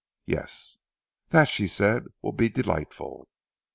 [0.25, 0.79] "Yes!"
[1.29, 3.27] "That," she said, "will be delightful!"